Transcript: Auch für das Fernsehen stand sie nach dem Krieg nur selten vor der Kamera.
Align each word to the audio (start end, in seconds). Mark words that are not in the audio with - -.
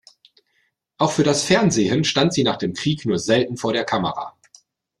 Auch 0.97 1.11
für 1.11 1.21
das 1.21 1.43
Fernsehen 1.43 2.03
stand 2.05 2.33
sie 2.33 2.41
nach 2.41 2.57
dem 2.57 2.73
Krieg 2.73 3.05
nur 3.05 3.19
selten 3.19 3.55
vor 3.55 3.71
der 3.71 3.83
Kamera. 3.85 4.35